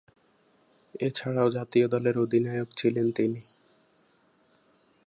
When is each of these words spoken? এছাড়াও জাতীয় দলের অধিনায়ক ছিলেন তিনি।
এছাড়াও 0.99 1.47
জাতীয় 1.49 1.85
দলের 1.87 2.15
অধিনায়ক 2.17 2.69
ছিলেন 2.77 3.07
তিনি। 3.11 3.39